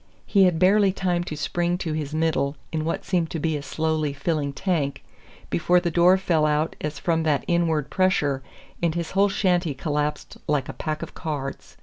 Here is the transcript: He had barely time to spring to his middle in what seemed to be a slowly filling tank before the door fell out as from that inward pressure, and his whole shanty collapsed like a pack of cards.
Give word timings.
He 0.25 0.45
had 0.45 0.57
barely 0.57 0.91
time 0.91 1.23
to 1.25 1.35
spring 1.37 1.77
to 1.77 1.93
his 1.93 2.11
middle 2.11 2.57
in 2.71 2.83
what 2.85 3.05
seemed 3.05 3.29
to 3.29 3.39
be 3.39 3.55
a 3.55 3.61
slowly 3.61 4.13
filling 4.13 4.51
tank 4.51 5.03
before 5.51 5.79
the 5.79 5.91
door 5.91 6.17
fell 6.17 6.47
out 6.47 6.75
as 6.81 6.97
from 6.97 7.21
that 7.21 7.45
inward 7.47 7.91
pressure, 7.91 8.41
and 8.81 8.95
his 8.95 9.11
whole 9.11 9.29
shanty 9.29 9.75
collapsed 9.75 10.37
like 10.47 10.67
a 10.67 10.73
pack 10.73 11.03
of 11.03 11.13
cards. 11.13 11.77